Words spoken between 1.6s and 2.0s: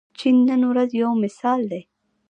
دی.